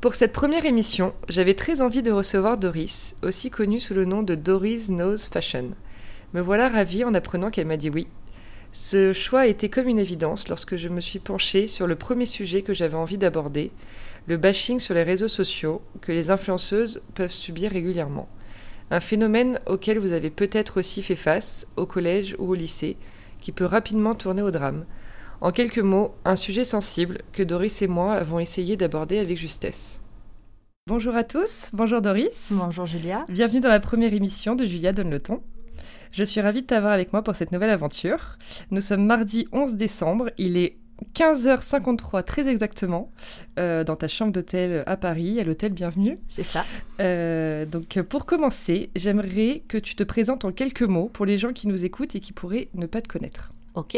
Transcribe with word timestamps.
Pour 0.00 0.14
cette 0.14 0.32
première 0.32 0.64
émission, 0.64 1.12
j'avais 1.28 1.54
très 1.54 1.80
envie 1.80 2.02
de 2.02 2.12
recevoir 2.12 2.56
Doris, 2.56 3.16
aussi 3.22 3.50
connue 3.50 3.80
sous 3.80 3.94
le 3.94 4.04
nom 4.04 4.22
de 4.22 4.36
Doris 4.36 4.90
Knows 4.90 5.18
Fashion. 5.18 5.70
Me 6.34 6.40
voilà 6.40 6.68
ravie 6.68 7.02
en 7.02 7.14
apprenant 7.14 7.50
qu'elle 7.50 7.66
m'a 7.66 7.76
dit 7.76 7.90
oui. 7.90 8.06
Ce 8.70 9.12
choix 9.12 9.40
a 9.40 9.46
été 9.48 9.68
comme 9.68 9.88
une 9.88 9.98
évidence 9.98 10.46
lorsque 10.46 10.76
je 10.76 10.88
me 10.88 11.00
suis 11.00 11.18
penchée 11.18 11.66
sur 11.66 11.88
le 11.88 11.96
premier 11.96 12.26
sujet 12.26 12.62
que 12.62 12.74
j'avais 12.74 12.94
envie 12.94 13.18
d'aborder, 13.18 13.72
le 14.28 14.36
bashing 14.36 14.78
sur 14.78 14.94
les 14.94 15.02
réseaux 15.02 15.26
sociaux 15.26 15.82
que 16.00 16.12
les 16.12 16.30
influenceuses 16.30 17.02
peuvent 17.16 17.32
subir 17.32 17.72
régulièrement. 17.72 18.28
Un 18.92 19.00
phénomène 19.00 19.58
auquel 19.66 19.98
vous 19.98 20.12
avez 20.12 20.30
peut-être 20.30 20.78
aussi 20.78 21.02
fait 21.02 21.16
face 21.16 21.66
au 21.74 21.86
collège 21.86 22.36
ou 22.38 22.52
au 22.52 22.54
lycée, 22.54 22.96
qui 23.40 23.50
peut 23.50 23.64
rapidement 23.64 24.14
tourner 24.14 24.42
au 24.42 24.52
drame. 24.52 24.84
En 25.40 25.52
quelques 25.52 25.78
mots, 25.78 26.16
un 26.24 26.34
sujet 26.34 26.64
sensible 26.64 27.22
que 27.32 27.44
Doris 27.44 27.80
et 27.82 27.86
moi 27.86 28.14
avons 28.14 28.40
essayé 28.40 28.76
d'aborder 28.76 29.20
avec 29.20 29.38
justesse. 29.38 30.02
Bonjour 30.88 31.14
à 31.14 31.22
tous, 31.22 31.70
bonjour 31.72 32.02
Doris. 32.02 32.48
Bonjour 32.50 32.86
Julia. 32.86 33.24
Bienvenue 33.28 33.60
dans 33.60 33.68
la 33.68 33.78
première 33.78 34.12
émission 34.12 34.56
de 34.56 34.64
Julia 34.64 34.92
Donne 34.92 35.10
le 35.10 35.20
ton. 35.20 35.40
Je 36.12 36.24
suis 36.24 36.40
ravie 36.40 36.62
de 36.62 36.66
t'avoir 36.66 36.92
avec 36.92 37.12
moi 37.12 37.22
pour 37.22 37.36
cette 37.36 37.52
nouvelle 37.52 37.70
aventure. 37.70 38.36
Nous 38.72 38.80
sommes 38.80 39.06
mardi 39.06 39.46
11 39.52 39.74
décembre, 39.74 40.30
il 40.38 40.56
est 40.56 40.78
15h53 41.14 42.24
très 42.24 42.48
exactement, 42.48 43.12
euh, 43.60 43.84
dans 43.84 43.94
ta 43.94 44.08
chambre 44.08 44.32
d'hôtel 44.32 44.82
à 44.86 44.96
Paris, 44.96 45.38
à 45.38 45.44
l'hôtel 45.44 45.72
Bienvenue. 45.72 46.18
C'est 46.28 46.42
ça. 46.42 46.64
Euh, 46.98 47.64
donc 47.64 48.02
pour 48.02 48.26
commencer, 48.26 48.90
j'aimerais 48.96 49.62
que 49.68 49.78
tu 49.78 49.94
te 49.94 50.02
présentes 50.02 50.44
en 50.44 50.50
quelques 50.50 50.82
mots 50.82 51.08
pour 51.08 51.26
les 51.26 51.36
gens 51.36 51.52
qui 51.52 51.68
nous 51.68 51.84
écoutent 51.84 52.16
et 52.16 52.20
qui 52.20 52.32
pourraient 52.32 52.70
ne 52.74 52.86
pas 52.86 53.02
te 53.02 53.08
connaître. 53.08 53.52
Ok, 53.78 53.96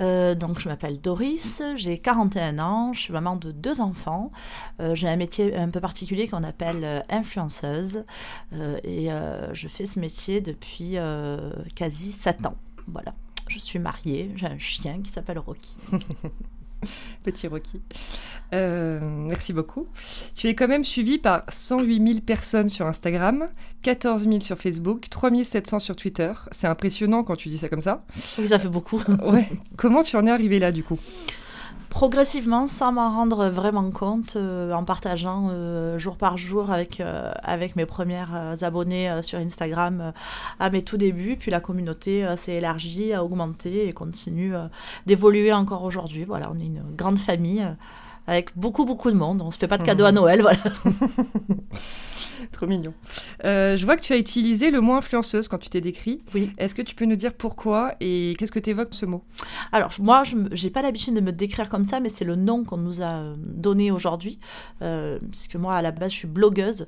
euh, 0.00 0.34
donc 0.34 0.58
je 0.58 0.70
m'appelle 0.70 1.02
Doris, 1.02 1.60
j'ai 1.76 1.98
41 1.98 2.58
ans, 2.60 2.94
je 2.94 3.00
suis 3.00 3.12
maman 3.12 3.36
de 3.36 3.52
deux 3.52 3.82
enfants. 3.82 4.32
Euh, 4.80 4.94
j'ai 4.94 5.06
un 5.06 5.16
métier 5.16 5.54
un 5.54 5.68
peu 5.68 5.80
particulier 5.82 6.28
qu'on 6.28 6.44
appelle 6.44 6.82
euh, 6.82 7.00
influenceuse 7.10 8.06
et 8.84 9.08
je 9.52 9.68
fais 9.68 9.84
ce 9.84 10.00
métier 10.00 10.40
depuis 10.40 10.96
quasi 11.76 12.10
7 12.10 12.46
ans. 12.46 12.56
Voilà, 12.86 13.12
je 13.48 13.58
suis 13.58 13.78
mariée, 13.78 14.30
j'ai 14.34 14.46
un 14.46 14.58
chien 14.58 15.02
qui 15.02 15.12
s'appelle 15.12 15.38
Rocky. 15.38 15.76
Petit 17.22 17.46
Rocky. 17.46 17.80
Euh, 18.54 19.00
merci 19.02 19.52
beaucoup. 19.52 19.86
Tu 20.34 20.48
es 20.48 20.54
quand 20.54 20.68
même 20.68 20.84
suivi 20.84 21.18
par 21.18 21.44
108 21.48 22.06
000 22.06 22.20
personnes 22.20 22.68
sur 22.68 22.86
Instagram, 22.86 23.48
14 23.82 24.24
000 24.24 24.40
sur 24.40 24.56
Facebook, 24.56 25.08
3 25.10 25.30
700 25.44 25.80
sur 25.80 25.96
Twitter. 25.96 26.32
C'est 26.50 26.66
impressionnant 26.66 27.24
quand 27.24 27.36
tu 27.36 27.48
dis 27.48 27.58
ça 27.58 27.68
comme 27.68 27.82
ça. 27.82 28.04
Oui, 28.38 28.48
ça 28.48 28.58
fait 28.58 28.68
beaucoup. 28.68 29.02
ouais. 29.22 29.48
Comment 29.76 30.02
tu 30.02 30.16
en 30.16 30.26
es 30.26 30.30
arrivé 30.30 30.58
là 30.58 30.72
du 30.72 30.82
coup? 30.82 30.98
Progressivement 31.90 32.68
sans 32.68 32.92
m'en 32.92 33.10
rendre 33.10 33.48
vraiment 33.48 33.90
compte, 33.90 34.36
euh, 34.36 34.72
en 34.72 34.84
partageant 34.84 35.48
euh, 35.50 35.98
jour 35.98 36.16
par 36.16 36.36
jour 36.36 36.70
avec, 36.70 37.00
euh, 37.00 37.32
avec 37.42 37.76
mes 37.76 37.86
premières 37.86 38.54
abonnés 38.62 39.10
sur 39.22 39.38
Instagram 39.38 40.12
à 40.60 40.70
mes 40.70 40.82
tout 40.82 40.96
débuts. 40.96 41.36
Puis 41.38 41.50
la 41.50 41.60
communauté 41.60 42.26
s'est 42.36 42.54
élargie, 42.54 43.12
a 43.12 43.24
augmenté 43.24 43.88
et 43.88 43.92
continue 43.92 44.54
d'évoluer 45.06 45.52
encore 45.52 45.84
aujourd'hui. 45.84 46.24
Voilà, 46.24 46.50
on 46.52 46.58
est 46.58 46.66
une 46.66 46.82
grande 46.96 47.18
famille 47.18 47.66
avec 48.28 48.56
beaucoup, 48.56 48.84
beaucoup 48.84 49.10
de 49.10 49.16
monde. 49.16 49.42
On 49.42 49.50
se 49.50 49.58
fait 49.58 49.66
pas 49.66 49.78
de 49.78 49.82
cadeaux 49.82 50.04
à 50.04 50.12
mmh. 50.12 50.14
Noël, 50.14 50.42
voilà. 50.42 50.58
Trop 52.52 52.66
mignon. 52.66 52.94
Euh, 53.44 53.76
je 53.76 53.84
vois 53.84 53.96
que 53.96 54.02
tu 54.02 54.12
as 54.12 54.16
utilisé 54.16 54.70
le 54.70 54.80
mot 54.80 54.94
influenceuse 54.94 55.48
quand 55.48 55.58
tu 55.58 55.68
t'es 55.68 55.80
décrit. 55.80 56.22
Oui. 56.34 56.52
Est-ce 56.58 56.74
que 56.74 56.82
tu 56.82 56.94
peux 56.94 57.04
nous 57.04 57.16
dire 57.16 57.34
pourquoi 57.34 57.94
et 58.00 58.34
qu'est-ce 58.38 58.52
que 58.52 58.58
tu 58.58 58.70
évoques 58.70 58.94
ce 58.94 59.06
mot? 59.06 59.24
Alors, 59.72 59.90
moi, 60.00 60.22
je 60.24 60.36
n'ai 60.36 60.70
pas 60.70 60.82
l'habitude 60.82 61.14
de 61.14 61.20
me 61.20 61.32
décrire 61.32 61.68
comme 61.68 61.84
ça, 61.84 62.00
mais 62.00 62.08
c'est 62.08 62.24
le 62.24 62.36
nom 62.36 62.64
qu'on 62.64 62.76
nous 62.76 63.02
a 63.02 63.18
euh, 63.18 63.34
donné 63.38 63.90
aujourd'hui. 63.90 64.38
Euh, 64.82 65.18
puisque 65.30 65.56
moi, 65.56 65.76
à 65.76 65.82
la 65.82 65.90
base, 65.90 66.12
je 66.12 66.16
suis 66.16 66.28
blogueuse, 66.28 66.86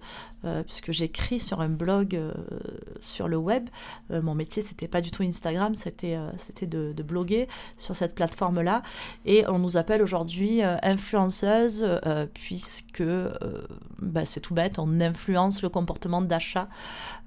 puisque 0.66 0.90
j'écris 0.90 1.38
sur 1.38 1.60
un 1.60 1.68
blog 1.68 2.18
sur 3.02 3.28
le 3.28 3.36
web. 3.36 3.68
mon 4.08 4.34
métier, 4.34 4.62
c'était 4.62 4.88
pas 4.88 5.02
du 5.02 5.10
tout 5.10 5.22
Instagram, 5.22 5.74
c'était 5.74 6.16
c'était 6.38 6.66
de, 6.66 6.94
de, 6.94 7.02
bloguer 7.02 7.46
sur 7.76 7.94
cette 7.94 8.14
plateforme-là. 8.14 8.82
Et 9.26 9.46
on 9.48 9.58
nous 9.58 9.76
appelle 9.76 10.00
aujourd'hui 10.00 10.62
influenceuse, 10.62 11.29
puisque 12.34 13.02
bah, 14.00 14.24
c'est 14.24 14.40
tout 14.40 14.54
bête, 14.54 14.78
on 14.78 15.00
influence 15.00 15.62
le 15.62 15.68
comportement 15.68 16.22
d'achat 16.22 16.68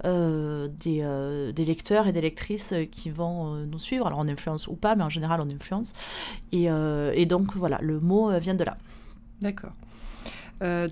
euh, 0.05 0.67
euh, 0.87 1.51
des, 1.51 1.65
lecteurs 1.65 2.07
et 2.07 2.11
des 2.11 2.21
lectrices 2.21 2.73
qui 2.91 3.09
vont 3.09 3.55
euh, 3.55 3.65
nous 3.65 3.79
suivre. 3.79 4.07
Alors 4.07 4.19
on 4.19 4.27
influence 4.27 4.67
ou 4.67 4.75
pas, 4.75 4.95
mais 4.95 5.03
en 5.03 5.09
général 5.09 5.41
on 5.41 5.49
influence. 5.49 5.93
Et, 6.51 6.65
et 6.65 7.25
donc 7.25 7.55
voilà, 7.55 7.79
le 7.81 7.99
mot 7.99 8.37
vient 8.39 8.55
de 8.55 8.63
là. 8.63 8.77
D'accord. 9.41 9.73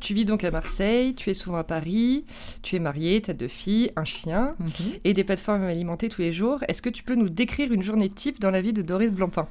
tu 0.01 0.13
vis 0.13 0.25
donc 0.25 0.43
à 0.43 0.51
Marseille, 0.51 1.15
tu 1.15 1.29
es 1.29 1.33
souvent 1.33 1.57
à 1.57 1.63
Paris, 1.63 2.25
tu 2.61 2.75
es 2.75 2.79
mariée, 2.79 3.21
tu 3.21 3.31
as 3.31 3.33
deux 3.33 3.47
filles, 3.47 3.91
un 3.95 4.03
chien 4.03 4.55
mhm. 4.59 4.69
et 5.03 5.13
des 5.13 5.23
plateformes 5.23 5.63
alimentées 5.63 6.09
tous 6.09 6.21
les 6.21 6.33
jours. 6.33 6.63
Est-ce 6.67 6.81
que 6.81 6.89
tu 6.89 7.03
peux 7.03 7.15
nous 7.15 7.29
décrire 7.29 7.71
une 7.71 7.83
journée 7.83 8.09
type 8.09 8.39
dans 8.39 8.51
la 8.51 8.61
vie 8.61 8.73
de 8.73 8.81
Doris 8.81 9.11
Blancpain? 9.11 9.47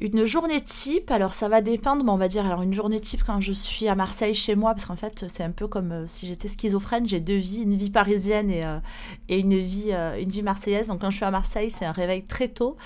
Une 0.00 0.24
journée 0.26 0.60
type, 0.60 1.10
alors 1.10 1.34
ça 1.34 1.48
va 1.48 1.60
dépendre, 1.60 2.04
mais 2.04 2.10
on 2.10 2.16
va 2.16 2.28
dire 2.28 2.46
alors 2.46 2.62
une 2.62 2.72
journée 2.72 3.00
type 3.00 3.24
quand 3.26 3.40
je 3.40 3.52
suis 3.52 3.88
à 3.88 3.96
Marseille 3.96 4.34
chez 4.34 4.54
moi, 4.54 4.74
parce 4.74 4.86
qu'en 4.86 4.96
fait 4.96 5.26
c'est 5.28 5.42
un 5.42 5.50
peu 5.50 5.66
comme 5.66 5.90
euh, 5.90 6.04
si 6.06 6.26
j'étais 6.28 6.46
schizophrène, 6.46 7.08
j'ai 7.08 7.20
deux 7.20 7.36
vies, 7.36 7.62
une 7.62 7.76
vie 7.76 7.90
parisienne 7.90 8.48
et, 8.50 8.64
euh, 8.64 8.78
et 9.28 9.38
une, 9.38 9.56
vie, 9.56 9.90
euh, 9.90 10.20
une 10.20 10.28
vie 10.28 10.42
marseillaise. 10.42 10.86
Donc 10.88 11.00
quand 11.00 11.10
je 11.10 11.16
suis 11.16 11.24
à 11.24 11.32
Marseille, 11.32 11.72
c'est 11.72 11.84
un 11.84 11.92
réveil 11.92 12.24
très 12.24 12.48
tôt 12.48 12.76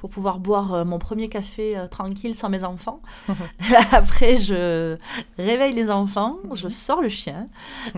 pour 0.00 0.10
pouvoir 0.10 0.40
boire 0.40 0.84
mon 0.84 0.98
premier 0.98 1.30
café 1.30 1.74
tranquille 1.90 2.34
sans 2.34 2.50
mes 2.50 2.64
enfants. 2.64 3.00
Après, 3.92 4.36
je 4.36 4.98
réveille 5.38 5.72
les 5.72 5.90
enfants, 5.90 6.36
je 6.52 6.68
sors 6.68 7.00
le 7.00 7.08
chien, 7.08 7.48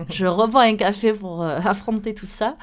je 0.09 0.25
rebois 0.25 0.63
un 0.63 0.75
café 0.77 1.11
pour 1.11 1.43
affronter 1.43 2.13
tout 2.13 2.25
ça. 2.25 2.55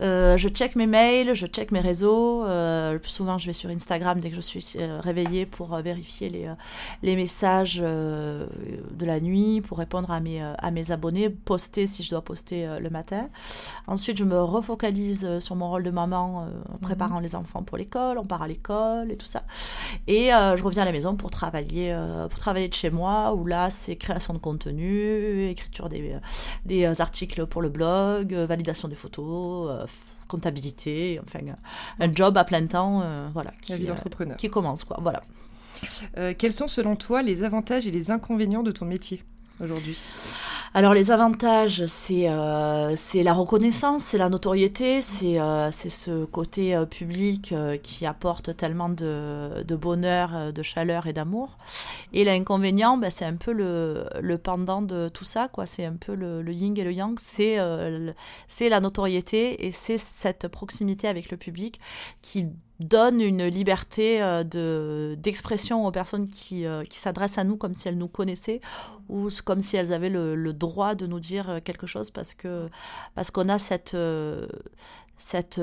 je 0.00 0.48
check 0.48 0.76
mes 0.76 0.86
mails, 0.86 1.34
je 1.34 1.46
check 1.46 1.72
mes 1.72 1.80
réseaux. 1.80 2.44
le 2.44 2.98
plus 2.98 3.10
souvent, 3.10 3.38
je 3.38 3.46
vais 3.46 3.54
sur 3.54 3.70
Instagram 3.70 4.20
dès 4.20 4.28
que 4.28 4.36
je 4.36 4.42
suis 4.42 4.62
réveillée 5.02 5.43
pour 5.46 5.76
vérifier 5.76 6.28
les, 6.28 6.52
les 7.02 7.16
messages 7.16 7.76
de 7.76 8.46
la 9.00 9.20
nuit, 9.20 9.60
pour 9.60 9.78
répondre 9.78 10.10
à 10.10 10.20
mes, 10.20 10.42
à 10.42 10.70
mes 10.70 10.90
abonnés, 10.90 11.30
poster 11.30 11.86
si 11.86 12.02
je 12.02 12.10
dois 12.10 12.22
poster 12.22 12.66
le 12.80 12.90
matin. 12.90 13.28
Ensuite, 13.86 14.16
je 14.16 14.24
me 14.24 14.40
refocalise 14.42 15.38
sur 15.40 15.56
mon 15.56 15.68
rôle 15.70 15.82
de 15.82 15.90
maman 15.90 16.48
en 16.72 16.78
préparant 16.78 17.16
mhm. 17.16 17.22
les 17.22 17.34
enfants 17.34 17.62
pour 17.62 17.76
l'école, 17.76 18.18
on 18.18 18.24
part 18.24 18.42
à 18.42 18.48
l'école 18.48 19.10
et 19.10 19.16
tout 19.16 19.26
ça. 19.26 19.42
Et 20.06 20.32
euh, 20.34 20.56
je 20.56 20.62
reviens 20.62 20.82
à 20.82 20.86
la 20.86 20.92
maison 20.92 21.16
pour 21.16 21.30
travailler, 21.30 21.92
euh, 21.92 22.28
pour 22.28 22.38
travailler 22.38 22.68
de 22.68 22.74
chez 22.74 22.90
moi, 22.90 23.34
où 23.34 23.46
là, 23.46 23.70
c'est 23.70 23.96
création 23.96 24.34
de 24.34 24.38
contenu, 24.38 25.48
écriture 25.48 25.88
des, 25.88 26.16
des 26.64 26.84
euh, 26.84 26.94
articles 26.98 27.46
pour 27.46 27.62
le 27.62 27.68
blog, 27.68 28.32
validation 28.32 28.88
des 28.88 28.94
photos, 28.94 29.86
comptabilité, 30.34 31.20
enfin, 31.22 31.40
un 32.00 32.12
job 32.12 32.36
à 32.36 32.44
plein 32.44 32.66
temps, 32.66 33.02
voilà, 33.32 33.52
qui, 33.62 33.88
qui 34.38 34.50
commence, 34.50 34.84
quoi, 34.84 34.98
voilà. 35.00 35.22
quels 36.38 36.52
sont 36.52 36.68
selon 36.68 36.96
toi 36.96 37.22
les 37.22 37.42
avantages 37.42 37.86
et 37.86 37.90
les 37.90 38.10
inconvénients 38.10 38.62
de 38.62 38.72
ton 38.72 38.84
métier 38.84 39.22
aujourd'hui? 39.60 39.98
Alors 40.76 40.92
les 40.92 41.12
avantages, 41.12 41.86
c'est 41.86 42.28
euh, 42.28 42.96
la 43.14 43.32
reconnaissance, 43.32 44.02
c'est 44.02 44.18
la 44.18 44.28
notoriété, 44.28 45.02
c'est 45.02 45.38
euh, 45.38 45.70
ce 45.70 46.24
côté 46.24 46.74
euh, 46.74 46.84
public 46.84 47.52
euh, 47.52 47.76
qui 47.76 48.06
apporte 48.06 48.56
tellement 48.56 48.88
de, 48.88 49.62
de 49.62 49.76
bonheur, 49.76 50.52
de 50.52 50.62
chaleur 50.64 51.06
et 51.06 51.12
d'amour. 51.12 51.58
Et 52.12 52.24
l'inconvénient, 52.24 52.96
ben, 52.96 53.08
c'est 53.12 53.24
un 53.24 53.36
peu 53.36 53.52
le, 53.52 54.06
le, 54.20 54.36
pendant 54.36 54.82
de 54.82 55.08
tout 55.08 55.24
ça, 55.24 55.46
quoi. 55.46 55.64
C'est 55.64 55.84
un 55.84 55.94
peu 55.94 56.16
le, 56.16 56.42
le, 56.42 56.52
yin 56.52 56.76
et 56.76 56.82
le 56.82 56.92
yang, 56.92 57.16
c'est 57.20 57.56
la 58.68 58.80
notoriété 58.80 59.64
et 59.64 59.70
c'est 59.70 59.98
cette 59.98 60.48
proximité 60.48 61.06
avec 61.06 61.30
le 61.30 61.36
public 61.36 61.78
qui 62.20 62.48
donne 62.80 63.20
une 63.20 63.46
liberté 63.46 64.22
euh, 64.22 64.42
de 64.44 65.16
d'expression 65.18 65.86
aux 65.86 65.90
personnes 65.90 66.28
qui, 66.28 66.66
euh, 66.66 66.84
qui 66.84 66.98
s'adressent 66.98 67.38
à 67.38 67.44
nous 67.44 67.56
comme 67.56 67.74
si 67.74 67.88
elles 67.88 67.98
nous 67.98 68.08
connaissaient 68.08 68.60
ou 69.08 69.28
comme 69.44 69.60
si 69.60 69.76
elles 69.76 69.92
avaient 69.92 70.10
le, 70.10 70.52
droit 70.52 70.94
de 70.94 71.06
nous 71.06 71.20
dire 71.20 71.60
quelque 71.64 71.86
chose 71.86 72.10
parce 72.10 72.34
parce 73.14 73.30
qu'on 73.30 73.48
a 73.48 73.58
cette 73.58 73.96
cette, 75.24 75.60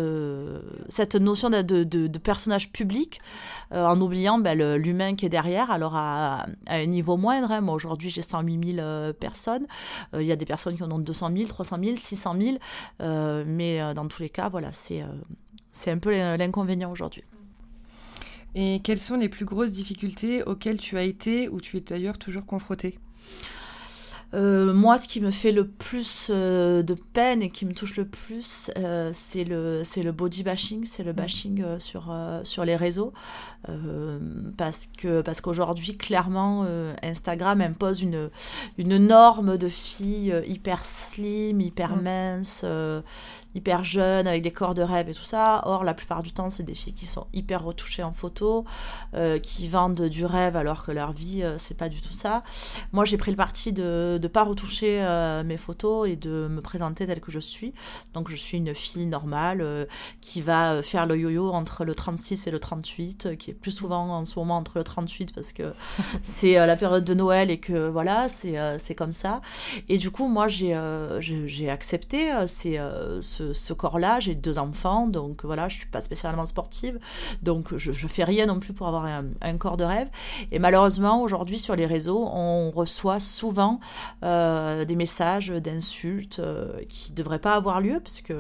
cette 0.90 1.16
notion 1.16 1.50
de, 1.50 1.62
de, 1.62 1.84
de 1.84 2.20
personnage 2.20 2.72
public 2.72 3.22
en 3.70 4.00
oubliant 4.02 4.40
ben, 4.40 4.76
l'humain 4.76 5.16
qui 5.16 5.26
est 5.28 5.30
derrière, 5.30 5.70
alors 5.70 5.96
à, 5.96 6.48
à 6.68 6.76
un 6.76 6.86
niveau 6.86 7.16
moindre. 7.16 7.52
Hein. 7.52 7.62
Moi, 7.62 7.76
aujourd'hui, 7.76 8.10
j'ai 8.10 8.24
108 8.24 8.76
000 8.76 9.14
personnes. 9.14 9.68
Il 10.14 10.24
y 10.24 10.32
a 10.32 10.36
des 10.36 10.46
personnes 10.46 10.76
qui 10.76 10.84
en 10.84 10.92
ont 10.92 11.00
200 11.00 11.32
000, 11.36 11.48
300 11.48 11.78
000, 11.80 11.96
600 11.98 12.36
000. 13.00 13.44
mais 13.46 13.94
dans 13.94 14.08
tous 14.08 14.24
les 14.24 14.30
cas, 14.30 14.50
voilà, 14.50 14.72
c'est 14.74 15.04
un 15.92 15.98
peu 16.00 16.12
l'inconvénient 16.12 16.92
aujourd'hui. 16.92 17.24
Et 18.56 18.82
quelles 18.84 19.00
sont 19.00 19.16
les 19.16 19.30
plus 19.30 19.46
grosses 19.46 19.72
difficultés 19.72 20.44
auxquelles 20.44 20.78
tu 20.78 20.98
as 20.98 21.04
été 21.04 21.48
ou 21.48 21.62
tu 21.62 21.78
es 21.78 21.82
d'ailleurs 21.82 22.18
toujours 22.18 22.46
confronté 22.46 23.00
euh, 24.34 24.74
moi, 24.74 24.98
ce 24.98 25.08
qui 25.08 25.20
me 25.20 25.32
fait 25.32 25.52
le 25.52 25.68
plus 25.68 26.28
euh, 26.30 26.84
de 26.84 26.94
peine 26.94 27.42
et 27.42 27.50
qui 27.50 27.66
me 27.66 27.74
touche 27.74 27.98
le 27.98 28.06
plus, 28.06 28.72
euh, 28.78 29.12
c'est 29.14 29.44
le, 29.44 29.82
le 29.98 30.12
body 30.12 30.44
bashing, 30.44 30.86
c'est 30.86 31.04
le 31.04 31.12
mm. 31.12 31.16
bashing 31.16 31.80
sur, 31.80 32.16
sur 32.44 32.66
les 32.66 32.76
réseaux. 32.76 33.14
parce 34.58 34.88
que 34.98 35.22
parce 35.22 35.42
qu'aujourd'hui, 35.42 35.98
clairement, 35.98 36.66
Instagram 37.04 37.62
impose 37.62 38.02
une, 38.02 38.30
une 38.78 38.98
norme 38.98 39.58
de 39.58 39.68
filles 39.68 40.34
hyper 40.48 40.86
slim, 40.86 41.60
hyper 41.62 41.98
mm. 41.98 42.04
Hyper 43.56 43.84
jeunes, 43.84 44.28
avec 44.28 44.42
des 44.42 44.52
corps 44.52 44.76
de 44.76 44.82
rêve 44.82 45.10
et 45.10 45.14
tout 45.14 45.24
ça. 45.24 45.62
Or, 45.66 45.84
la 45.84 45.94
plupart 45.94 46.24
du 46.24 46.32
temps, 46.32 46.50
c'est 46.50 46.64
des 46.64 46.74
filles 46.74 46.94
qui 46.94 47.06
sont 47.06 47.28
hyper 47.34 47.64
retouchées 47.64 48.04
en 48.04 48.12
photo, 48.12 48.66
euh, 49.14 49.40
qui 49.40 49.68
vendent 49.68 50.04
du 50.04 50.26
rêve 50.26 50.56
alors 50.56 50.86
que 50.86 50.92
leur 50.92 51.12
vie, 51.12 51.44
euh, 51.44 51.58
c'est 51.58 51.76
pas 51.76 51.90
du 51.90 52.02
tout 52.02 52.14
ça. 52.14 52.44
Moi, 52.92 53.06
j'ai 53.06 53.18
pris 53.18 53.32
le 53.32 53.38
parti 53.38 53.74
de 53.74 54.20
ne 54.22 54.28
pas 54.28 54.44
retoucher 54.44 55.02
euh, 55.02 55.44
mes 55.44 55.58
photos 55.58 56.08
et 56.08 56.16
de 56.16 56.48
me 56.50 56.62
présenter 56.62 57.06
telle 57.06 57.22
que 57.22 57.32
je 57.32 57.40
suis. 57.40 57.74
Donc, 58.14 58.30
je 58.30 58.36
suis 58.36 58.58
une 58.58 58.74
fille 58.74 59.06
normale 59.06 59.88
qui 60.22 60.42
va 60.42 60.82
faire 60.82 61.06
le 61.06 61.18
yo-yo 61.18 61.52
entre 61.52 61.84
le 61.84 61.96
36 61.96 62.48
et 62.48 62.52
le 62.52 62.60
38, 62.60 63.38
qui 63.38 63.52
est 63.52 63.54
plus 63.54 63.72
souvent 63.72 64.18
en 64.18 64.26
ce 64.26 64.38
moment 64.40 64.58
entre 64.58 64.78
le 64.78 64.84
38 64.84 65.34
parce 65.34 65.52
que 65.52 65.74
c'est 66.22 66.54
la 66.54 66.76
période 66.76 67.04
de 67.04 67.14
Noël 67.14 67.52
et 67.52 67.60
que 67.60 67.90
voilà, 67.90 68.30
c'est 68.30 68.96
comme 68.96 69.12
ça. 69.12 69.42
Et 69.90 69.98
du 69.98 70.12
coup, 70.12 70.28
moi, 70.28 70.48
j'ai 70.48 71.70
accepté 71.70 72.32
c'est 72.48 72.80
ce 73.22 73.41
ce, 73.54 73.74
corps-là. 73.74 74.20
J'ai 74.20 74.36
deux 74.36 74.60
enfants, 74.60 75.08
donc 75.08 75.44
voilà, 75.44 75.70
je 75.70 75.78
suis 75.78 75.88
pas 75.88 76.02
spécialement 76.02 76.46
sportive, 76.46 77.00
donc 77.42 77.76
je, 77.78 78.08
fais 78.08 78.24
rien 78.24 78.46
non 78.46 78.60
plus 78.60 78.74
pour 78.74 78.88
avoir 78.88 79.06
un, 79.06 79.58
corps 79.58 79.78
de 79.78 79.84
rêve. 79.84 80.10
Et 80.52 80.60
malheureusement, 80.60 81.22
aujourd'hui 81.22 81.60
sur 81.60 81.76
les 81.76 81.86
réseaux, 81.86 82.28
on 82.34 82.72
reçoit 82.72 83.20
souvent 83.20 83.80
euh, 84.24 84.86
des 84.86 84.96
messages 84.96 85.50
d'insultes 85.50 86.40
euh, 86.40 86.84
qui 86.90 87.12
devraient 87.12 87.40
pas 87.40 87.56
avoir 87.56 87.82
lieu, 87.82 88.00
puisque 88.04 88.34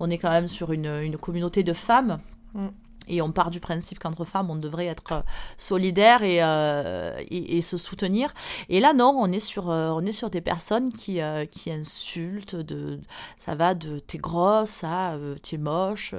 on 0.00 0.10
est 0.10 0.18
quand 0.18 0.30
même 0.30 0.48
sur 0.48 0.72
une, 0.72 0.86
une 0.86 1.16
communauté 1.16 1.62
de 1.62 1.72
femmes. 1.72 2.18
Mm. 2.54 2.68
Et 3.08 3.22
on 3.22 3.32
part 3.32 3.50
du 3.50 3.60
principe 3.60 3.98
qu'entre 3.98 4.24
femmes, 4.24 4.50
on 4.50 4.56
devrait 4.56 4.86
être 4.86 5.12
euh, 5.12 5.20
solidaires 5.56 6.20
euh, 6.22 7.18
et, 7.30 7.56
et, 7.56 7.62
se 7.62 7.76
soutenir. 7.76 8.32
Et 8.68 8.80
là, 8.80 8.92
non, 8.92 9.14
on 9.18 9.32
est 9.32 9.40
sur, 9.40 9.70
euh, 9.70 9.90
on 9.90 10.04
est 10.04 10.12
sur 10.12 10.30
des 10.30 10.40
personnes 10.40 10.90
qui, 10.90 11.20
qui 11.50 11.70
insultent. 11.70 12.56
De, 12.56 13.00
ça 13.38 13.54
va 13.54 13.74
de 13.74 13.98
t'es 13.98 14.18
grosse 14.18 14.84
à 14.84 15.16
tu 15.42 15.54
es 15.54 15.58
moche, 15.58 16.14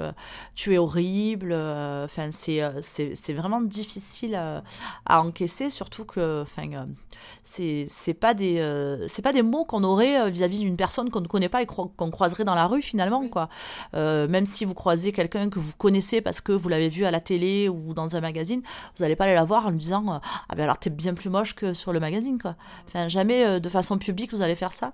tu 0.56 0.74
es 0.74 0.77
horrible. 0.77 1.53
Enfin, 1.53 2.30
c'est, 2.31 2.62
c'est, 2.81 3.33
vraiment 3.33 3.62
difficile 3.62 4.36
à, 4.36 4.63
à, 5.06 5.21
encaisser, 5.21 5.69
surtout 5.69 6.06
que 6.06 6.44
enfin, 6.44 6.88
c'est, 7.44 7.86
c'est, 7.88 8.13
pas 8.13 8.33
des, 8.33 8.57
c'est 9.07 9.21
pas 9.21 9.33
des 9.33 9.44
mots 9.44 9.65
qu'on 9.65 9.83
aurait 9.83 10.30
vis-à-vis 10.31 10.59
d'une 10.59 10.77
personne 10.77 11.09
qu'on 11.09 11.21
ne 11.21 11.27
connaît 11.27 11.50
pas 11.50 11.62
et 11.62 11.65
qu'on 11.65 12.12
croiserait 12.12 12.45
dans 12.45 12.56
la 12.56 12.68
rue 12.68 12.81
finalement. 12.81 13.27
Quoi. 13.27 13.50
même 13.94 14.45
si 14.45 14.65
vous 14.65 14.74
croisez 14.74 15.12
quelqu'un 15.12 15.50
que 15.50 15.59
vous 15.59 15.74
connaissez 15.77 16.21
parce 16.21 16.41
que 16.41 16.51
vous 16.51 16.69
l'avez 16.69 16.78
vu 16.87 17.03
à 17.03 17.11
la 17.11 17.19
télé 17.19 17.67
ou 17.67 17.93
dans 17.93 18.15
un 18.15 18.21
magazine, 18.21 18.61
vous 18.95 19.03
n'allez 19.03 19.17
pas 19.17 19.25
aller 19.25 19.33
la 19.33 19.43
voir 19.43 19.67
en 19.67 19.71
lui 19.71 19.79
disant 19.79 20.13
euh, 20.13 20.17
Ah 20.47 20.55
ben 20.55 20.63
alors 20.63 20.79
t'es 20.79 20.89
bien 20.89 21.13
plus 21.13 21.29
moche 21.29 21.53
que 21.55 21.73
sur 21.73 21.91
le 21.91 21.99
magazine, 21.99 22.39
quoi. 22.41 22.55
Enfin, 22.87 23.09
jamais 23.09 23.45
euh, 23.45 23.59
de 23.59 23.67
façon 23.67 23.97
publique 23.97 24.31
vous 24.31 24.41
allez 24.41 24.55
faire 24.55 24.73
ça. 24.73 24.93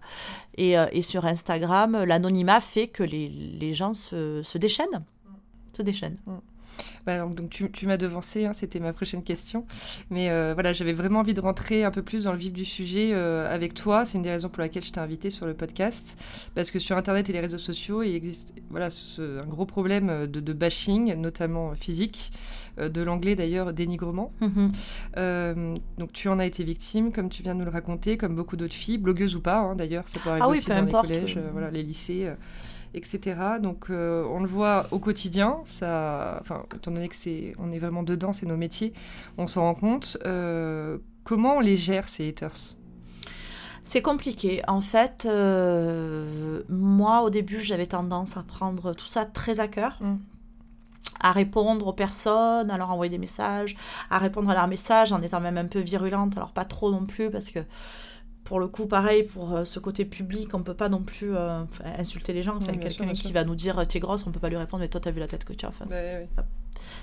Et, 0.58 0.78
euh, 0.78 0.88
et 0.92 1.02
sur 1.04 1.26
Instagram, 1.26 2.04
l'anonymat 2.04 2.62
fait 2.62 2.88
que 2.88 3.04
les, 3.04 3.30
les 3.30 3.74
gens 3.74 3.94
se, 3.94 4.42
se 4.42 4.58
déchaînent. 4.58 5.04
Se 5.76 5.84
déchaînent. 5.84 6.18
Mm. 6.26 6.55
Bah, 7.06 7.20
donc, 7.26 7.50
tu, 7.50 7.88
m'as 7.88 7.98
devancé, 7.98 8.46
hein, 8.46 8.54
c'était 8.54 8.80
ma 8.80 8.94
prochaine 8.94 9.24
question. 9.24 9.66
Mais 10.10 10.30
euh, 10.30 10.54
voilà, 10.54 10.74
j'avais 10.74 10.94
vraiment 10.94 11.20
envie 11.20 11.34
de 11.34 11.42
rentrer 11.42 11.84
un 11.84 11.92
peu 11.92 12.02
plus 12.02 12.24
dans 12.24 12.32
le 12.32 12.38
vif 12.38 12.54
du 12.54 12.66
sujet 12.66 13.12
euh, 13.14 13.54
avec 13.54 13.74
toi. 13.74 14.06
C'est 14.06 14.18
une 14.18 14.24
des 14.24 14.32
raisons 14.32 14.50
pour 14.50 14.62
laquelle 14.62 14.84
je 14.84 14.92
t'ai 14.92 15.00
invité 15.00 15.30
sur 15.30 15.46
le 15.46 15.54
podcast. 15.54 16.18
Parce 16.56 16.72
que 16.72 16.80
sur 16.80 16.98
Internet 16.98 17.30
et 17.30 17.34
les 17.34 17.40
réseaux 17.40 17.58
sociaux, 17.58 18.02
il 18.02 18.16
existe 18.16 18.56
voilà, 18.70 18.90
un 19.20 19.46
gros 19.46 19.66
problème 19.66 20.10
euh, 20.10 20.28
de, 20.28 20.54
bashing, 20.54 21.14
notamment 21.16 21.76
physique, 21.76 22.32
de 22.78 23.02
l'anglais 23.02 23.36
d'ailleurs, 23.36 23.74
dénigrement. 23.74 24.32
Mm-hmm. 24.42 25.80
donc 25.98 26.14
tu 26.14 26.30
en 26.30 26.40
as 26.40 26.46
été 26.46 26.64
victime, 26.64 27.12
comme 27.12 27.30
tu 27.30 27.44
viens 27.44 27.54
de 27.54 27.60
nous 27.60 27.66
le 27.66 27.72
raconter, 27.72 28.18
comme 28.18 28.36
beaucoup 28.36 28.56
d'autres 28.56 28.74
filles, 28.74 28.98
blogueuses 28.98 29.36
ou 29.36 29.42
pas 29.42 29.60
hein, 29.60 29.76
d'ailleurs, 29.76 30.08
ça 30.08 30.20
peut 30.20 30.30
arriver 30.30 30.46
ah 30.46 30.50
aussi 30.50 30.70
dans 30.70 30.82
les 30.82 30.92
collèges, 30.92 31.40
voilà, 31.52 31.70
les 31.70 31.84
lycées 31.84 32.30
etc. 32.96 33.60
Donc 33.62 33.88
euh, 33.90 34.26
on 34.30 34.40
le 34.40 34.48
voit 34.48 34.88
au 34.92 35.00
quotidien, 35.00 35.58
ça, 35.66 36.40
enfin, 36.42 36.64
étant 36.74 36.92
donné 36.92 37.10
que 37.10 37.16
c'est, 37.16 37.54
on 37.60 37.72
est 37.72 37.80
vraiment 37.80 38.04
dedans, 38.04 38.34
c'est 38.34 38.46
nos 38.46 38.58
métiers, 38.58 38.94
on 39.38 39.48
s'en 39.48 39.62
rend 39.62 39.76
compte. 39.76 40.18
Euh, 40.26 40.98
comment 41.24 41.58
on 41.58 41.60
les 41.60 41.76
gère 41.76 42.08
ces 42.08 42.30
haters? 42.30 42.78
C'est 43.84 44.02
compliqué. 44.02 44.64
En 44.68 44.82
fait, 44.82 45.28
euh, 45.28 46.64
moi, 46.70 47.22
au 47.22 47.30
début, 47.30 47.62
j'avais 47.62 47.86
tendance 47.86 48.36
à 48.36 48.42
prendre 48.42 48.94
tout 48.96 49.06
ça 49.06 49.26
très 49.26 49.60
à 49.60 49.68
cœur. 49.68 50.00
Mm. 50.02 50.16
à 51.22 51.32
répondre 51.32 51.88
aux 51.88 51.94
personnes, 51.94 52.70
à 52.70 52.78
leur 52.78 52.92
envoyer 52.92 53.10
des 53.10 53.18
messages, 53.18 53.76
à 54.10 54.18
répondre 54.18 54.50
à 54.50 54.54
leurs 54.54 54.68
messages 54.68 55.12
en 55.12 55.22
étant 55.22 55.40
même 55.40 55.58
un 55.58 55.66
peu 55.66 55.80
virulente, 55.80 56.36
alors 56.36 56.52
pas 56.52 56.66
trop 56.66 56.92
non 56.92 57.06
plus 57.06 57.32
parce 57.32 57.52
que 57.52 57.60
pour 58.46 58.60
le 58.60 58.68
coup, 58.68 58.86
pareil, 58.86 59.24
pour 59.24 59.54
euh, 59.54 59.66
ce 59.66 59.80
côté 59.80 60.06
public, 60.06 60.54
on 60.54 60.64
peut 60.64 60.76
pas 60.76 60.88
non 60.88 61.02
plus 61.02 61.36
euh, 61.36 61.64
insulter 61.98 62.32
les 62.32 62.44
gens. 62.44 62.56
Enfin, 62.56 62.78
quelqu'un 62.78 63.12
qui 63.12 63.34
va 63.34 63.44
nous 63.44 63.56
dire 63.56 63.86
t'es 63.88 64.00
grosse, 64.00 64.26
on 64.26 64.32
peut 64.32 64.40
pas 64.40 64.50
lui 64.50 64.58
répondre 64.58 64.82
mais 64.82 64.88
toi 64.88 65.02
t'as 65.02 65.12
vu 65.12 65.20
la 65.20 65.28
tête 65.28 65.44
que 65.44 65.54
tu 65.54 65.66
as. 65.66 65.70
Enfin, 65.70 65.86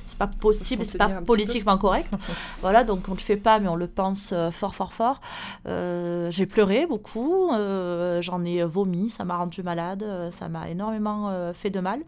c'est 0.06 0.18
pas 0.18 0.26
possible, 0.26 0.84
c'est 0.84 0.98
pas 0.98 1.08
politiquement 1.22 1.78
correct. 1.78 2.12
voilà, 2.60 2.84
donc 2.84 3.08
on 3.08 3.12
le 3.12 3.18
fait 3.18 3.36
pas, 3.36 3.60
mais 3.60 3.68
on 3.68 3.76
le 3.76 3.86
pense 3.86 4.30
euh, 4.32 4.50
fort, 4.50 4.74
fort, 4.74 4.92
fort. 4.92 5.20
Euh, 5.66 6.30
j'ai 6.30 6.46
pleuré 6.46 6.86
beaucoup, 6.86 7.50
euh, 7.52 8.20
j'en 8.20 8.44
ai 8.44 8.62
vomi, 8.64 9.10
ça 9.10 9.24
m'a 9.24 9.36
rendu 9.36 9.62
malade, 9.62 10.04
ça 10.32 10.48
m'a 10.48 10.68
énormément 10.68 11.52
fait 11.54 11.70
de 11.70 11.80
mal. 11.80 12.00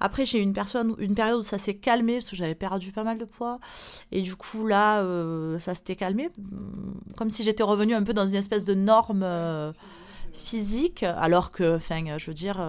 Après, 0.00 0.26
j'ai 0.26 0.38
eu 0.38 0.42
une, 0.42 0.52
personne, 0.52 0.94
une 0.98 1.14
période 1.14 1.38
où 1.38 1.42
ça 1.42 1.58
s'est 1.58 1.74
calmé, 1.74 2.18
parce 2.18 2.30
que 2.30 2.36
j'avais 2.36 2.54
perdu 2.54 2.92
pas 2.92 3.04
mal 3.04 3.18
de 3.18 3.24
poids. 3.24 3.58
Et 4.10 4.22
du 4.22 4.34
coup, 4.34 4.66
là, 4.66 5.04
ça 5.58 5.74
s'était 5.74 5.96
calmé, 5.96 6.30
comme 7.16 7.30
si 7.30 7.44
j'étais 7.44 7.62
revenue 7.62 7.94
un 7.94 8.02
peu 8.02 8.12
dans 8.12 8.26
une 8.26 8.34
espèce 8.34 8.64
de 8.64 8.74
norme 8.74 9.24
physique, 10.32 11.02
alors 11.02 11.52
que, 11.52 11.76
enfin, 11.76 12.16
je 12.18 12.26
veux 12.26 12.34
dire 12.34 12.60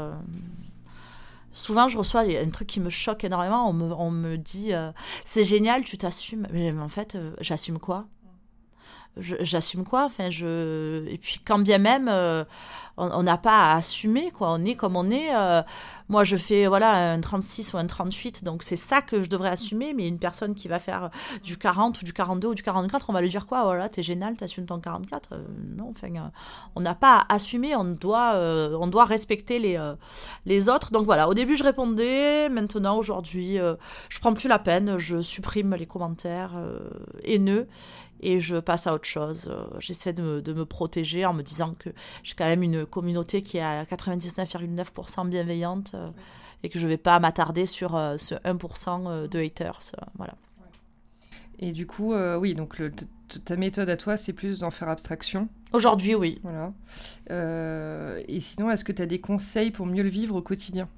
souvent 1.54 1.88
je 1.88 1.98
reçois 1.98 2.22
un 2.22 2.50
truc 2.50 2.68
qui 2.68 2.80
me 2.80 2.90
choque 2.90 3.24
énormément. 3.24 3.70
On 3.70 4.12
me, 4.12 4.38
dit 4.38 4.74
euh, 4.74 4.92
c'est 5.24 5.46
génial, 5.46 5.84
tu 5.84 5.98
t'assumes. 5.98 6.48
Mais, 6.52 6.72
en 6.72 6.90
fait, 6.90 7.16
euh, 7.16 7.34
j'assume 7.40 7.80
quoi? 7.80 8.06
J'assume 9.16 9.86
quoi? 9.86 10.10
Et 10.20 11.20
puis 11.22 11.40
quand 11.46 11.60
bien 11.60 11.78
même. 11.78 12.10
Euh, 13.00 13.10
on 13.14 13.24
n'a 13.24 13.38
pas 13.38 13.72
à 13.72 13.78
assumer, 13.78 14.32
quoi. 14.32 14.52
On 14.52 14.64
est 14.66 14.76
comme 14.76 14.96
on 14.96 15.10
est. 15.10 15.36
Euh, 15.36 15.62
moi, 16.10 16.24
je 16.24 16.36
fais 16.36 16.68
voilà 16.68 17.14
un 17.14 17.20
36 17.22 17.74
ou 17.74 17.78
un 17.78 17.88
38, 17.88 18.44
donc 18.44 18.62
c'est 18.62 18.76
ça 18.76 19.02
que 19.02 19.24
je 19.24 19.30
devrais 19.30 19.50
assumer. 19.50 19.94
Mais 19.94 20.08
une 20.08 20.20
personne 20.20 20.54
qui 20.54 20.68
va 20.68 20.80
faire 20.80 21.10
du 21.44 21.58
40 21.58 22.02
ou 22.02 22.06
du 22.06 22.14
42 22.14 22.50
ou 22.50 22.56
du 22.56 22.64
44, 22.64 23.10
on 23.10 23.14
va 23.14 23.22
lui 23.22 23.30
dire 23.30 23.48
quoi? 23.48 23.64
Voilà, 23.64 23.90
t'es 23.90 24.04
génial, 24.04 24.36
t'assumes 24.36 24.66
ton 24.66 24.80
44. 24.80 25.30
Euh, 25.34 25.38
non, 25.76 25.90
enfin, 25.90 26.14
euh, 26.16 26.20
on 26.76 26.82
n'a 26.82 26.96
pas 26.96 27.18
à 27.18 27.36
assumer. 27.36 27.76
On 27.76 27.86
doit, 27.86 28.36
on 28.36 28.88
doit 28.88 29.06
respecter 29.06 29.60
les 30.46 30.70
autres. 30.70 30.92
Donc 30.92 31.06
voilà. 31.06 31.28
Au 31.30 31.34
début, 31.34 31.58
je 31.58 31.64
répondais. 31.64 32.50
Maintenant, 32.50 32.98
aujourd'hui, 32.98 33.58
je 34.10 34.20
prends 34.20 34.34
plus 34.34 34.48
la 34.48 34.60
peine. 34.60 34.98
Je 34.98 35.22
supprime 35.22 35.76
les 35.76 35.86
commentaires 35.86 36.52
haineux 37.24 37.68
et 38.24 38.40
je 38.40 38.58
passe 38.58 38.88
à 38.88 38.94
autre 38.94 39.08
chose. 39.08 39.52
J'essaie 39.80 40.14
de 40.14 40.40
de 40.40 40.54
me 40.54 40.66
protéger 40.66 41.26
en 41.26 41.34
me 41.34 41.44
disant 41.44 41.76
que 41.78 41.90
j'ai 42.24 42.34
quand 42.36 42.46
même 42.46 42.64
une 42.64 42.83
communauté 42.86 43.42
qui 43.42 43.58
est 43.58 43.62
à 43.62 43.84
99,9% 43.84 45.28
bienveillante 45.28 45.92
euh, 45.94 46.08
et 46.64 46.70
que 46.70 46.80
je 46.80 46.86
ne 46.86 46.90
vais 46.90 46.98
pas 46.98 47.20
m'attarder 47.20 47.66
sur 47.66 47.96
euh, 47.96 48.18
ce 48.18 48.36
1% 48.36 49.06
euh, 49.08 49.28
de 49.28 49.40
haters. 49.40 49.80
voilà. 50.18 50.36
Et 51.60 51.72
du 51.72 51.88
coup, 51.88 52.14
oui, 52.14 52.56
donc 52.56 52.82
ta 53.46 53.56
méthode 53.56 53.88
à 53.88 53.96
toi, 53.96 54.18
c'est 54.18 54.34
plus 54.34 54.60
d'en 54.60 54.72
faire 54.72 54.90
abstraction. 54.90 55.48
Aujourd'hui, 55.72 56.14
oui. 56.14 56.42
Voilà. 56.44 56.74
et 58.28 58.40
sinon, 58.42 58.70
est-ce 58.70 58.84
que 58.84 58.92
tu 58.92 59.02
as 59.02 59.06
des 59.06 59.22
conseils 59.22 59.72
pour 59.72 59.86
mieux 59.86 60.04
le 60.04 60.10
vivre 60.10 60.36
au 60.36 60.42
quotidien? 60.42 60.90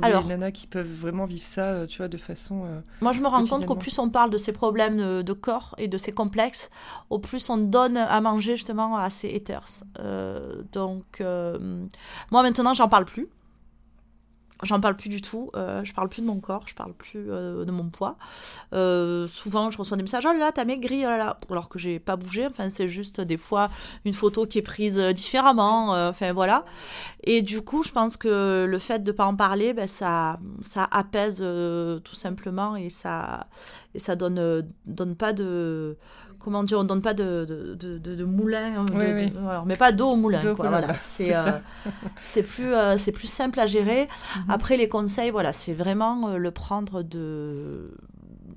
Pour 0.00 0.22
des 0.22 0.28
nanas 0.28 0.50
qui 0.50 0.66
peuvent 0.66 0.92
vraiment 0.92 1.26
vivre 1.26 1.44
ça, 1.44 1.86
tu 1.86 1.98
vois, 1.98 2.08
de 2.08 2.16
façon. 2.16 2.66
moi, 3.00 3.12
je 3.12 3.20
me 3.20 3.28
rends 3.28 3.44
compte 3.44 3.66
qu'au 3.66 3.76
plus 3.76 3.98
on 3.98 4.10
parle 4.10 4.30
de 4.30 4.38
ces 4.38 4.52
problèmes 4.52 5.22
de, 5.22 5.32
corps 5.32 5.74
et 5.78 5.88
de 5.88 5.98
ces 5.98 6.12
complexes, 6.12 6.70
au 7.10 7.18
plus 7.18 7.50
on 7.50 7.58
donne 7.58 7.96
à 7.96 8.20
manger 8.20 8.56
justement 8.56 8.96
à 8.96 9.10
ces 9.10 9.34
haters. 9.34 9.84
donc, 10.72 11.20
moi 11.20 12.42
maintenant, 12.42 12.74
j'en 12.74 12.88
parle 12.88 13.04
plus 13.04 13.28
J'en 14.62 14.80
parle 14.80 14.94
plus 14.94 15.08
du 15.08 15.20
tout. 15.20 15.50
Euh, 15.56 15.84
je 15.84 15.92
parle 15.92 16.08
plus 16.08 16.22
de 16.22 16.26
mon 16.26 16.38
corps, 16.38 16.62
je 16.66 16.74
parle 16.74 16.92
plus 16.92 17.26
euh, 17.28 17.64
de 17.64 17.70
mon 17.72 17.90
poids. 17.90 18.16
Euh, 18.72 19.26
souvent, 19.26 19.70
je 19.70 19.78
reçois 19.78 19.96
des 19.96 20.04
messages 20.04 20.24
Oh 20.26 20.32
là 20.32 20.38
là, 20.38 20.52
t'as 20.52 20.64
maigri, 20.64 21.04
oh 21.04 21.08
là 21.08 21.18
là. 21.18 21.38
Alors 21.50 21.68
que 21.68 21.78
j'ai 21.78 21.98
pas 21.98 22.14
bougé. 22.16 22.46
Enfin, 22.46 22.70
c'est 22.70 22.88
juste 22.88 23.20
des 23.20 23.36
fois 23.36 23.68
une 24.04 24.14
photo 24.14 24.46
qui 24.46 24.58
est 24.58 24.62
prise 24.62 24.98
différemment. 24.98 25.90
Enfin, 26.08 26.32
voilà. 26.32 26.64
Et 27.24 27.42
du 27.42 27.62
coup, 27.62 27.82
je 27.82 27.90
pense 27.90 28.16
que 28.16 28.64
le 28.68 28.78
fait 28.78 29.00
de 29.00 29.12
pas 29.12 29.26
en 29.26 29.34
parler, 29.34 29.74
ben, 29.74 29.88
ça, 29.88 30.38
ça 30.62 30.86
apaise 30.90 31.44
tout 32.04 32.14
simplement 32.14 32.76
et 32.76 32.90
ça, 32.90 33.48
et 33.94 33.98
ça 33.98 34.14
donne, 34.14 34.66
donne 34.86 35.16
pas 35.16 35.32
de 35.32 35.96
comment 36.40 36.64
dire, 36.64 36.78
on 36.78 36.84
donne 36.84 37.02
pas 37.02 37.14
de, 37.14 37.44
de, 37.44 37.98
de, 37.98 38.24
moulin, 38.24 38.86
hein, 38.86 39.62
mais 39.66 39.76
pas 39.76 39.92
d'eau 39.92 40.10
au 40.10 40.16
moulin. 40.16 40.40
voilà. 40.54 40.88
C'est 42.22 42.42
plus, 42.42 42.72
c'est 42.98 43.12
plus 43.12 43.28
simple 43.28 43.60
à 43.60 43.66
gérer. 43.66 44.08
Mhm. 44.36 44.50
Après, 44.50 44.76
les 44.76 44.88
conseils, 44.88 45.30
voilà, 45.30 45.52
c'est 45.52 45.74
vraiment 45.74 46.28
euh, 46.28 46.36
le 46.38 46.50
prendre 46.50 47.02
de 47.02 47.92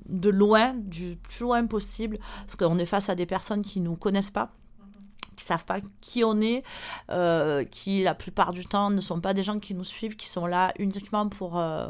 de 0.10 0.29
loin, 0.29 0.74
du 0.74 1.17
plus 1.17 1.41
loin 1.41 1.65
possible, 1.65 2.17
parce 2.46 2.55
qu'on 2.55 2.77
est 2.79 2.86
face 2.86 3.10
à 3.10 3.15
des 3.15 3.25
personnes 3.25 3.62
qui 3.62 3.81
nous 3.81 3.98
connaissent 3.98 4.31
pas 4.31 4.51
qui 5.38 5.46
savent 5.46 5.63
pas 5.63 5.79
qui 6.01 6.24
on 6.25 6.41
est, 6.41 6.63
euh, 7.10 7.63
qui 7.63 8.03
la 8.03 8.15
plupart 8.15 8.51
du 8.51 8.65
temps 8.65 8.89
ne 8.89 9.00
sont 9.00 9.22
pas 9.22 9.34
des 9.34 9.44
gens 9.44 9.60
qui 9.60 9.74
nous 9.74 9.86
suivent, 9.86 10.15
qui 10.17 10.27
sont 10.27 10.48
là 10.48 10.74
uniquement 10.79 11.29
pour, 11.29 11.58
euh, 11.58 11.89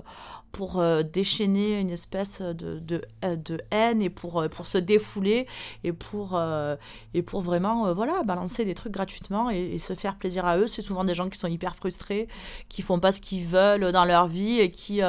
pour 0.51 0.79
euh, 0.79 1.01
déchaîner 1.01 1.79
une 1.79 1.89
espèce 1.89 2.41
de, 2.41 2.79
de, 2.79 3.01
de, 3.23 3.59
haine 3.71 4.01
et 4.01 4.09
pour, 4.09 4.47
pour 4.49 4.67
se 4.67 4.77
défouler 4.77 5.47
et 5.83 5.93
pour, 5.93 6.39
et 7.13 7.21
pour 7.21 7.41
vraiment 7.41 7.93
voilà, 7.93 8.21
balancer 8.23 8.65
des 8.65 8.75
trucs 8.75 8.91
gratuitement 8.91 9.49
et, 9.49 9.79
se 9.79 9.93
faire 9.93 10.17
plaisir 10.17 10.45
à 10.45 10.57
eux. 10.57 10.67
C'est 10.67 10.81
souvent 10.81 11.05
des 11.05 11.15
gens 11.15 11.29
qui 11.29 11.39
sont 11.39 11.47
hyper 11.47 11.75
frustrés, 11.75 12.27
qui 12.67 12.81
font 12.81 12.99
pas 12.99 13.11
ce 13.13 13.21
qu'ils 13.21 13.45
veulent 13.45 13.91
dans 13.91 14.05
leur 14.05 14.27
vie 14.27 14.59
et 14.59 14.71
qui, 14.71 14.99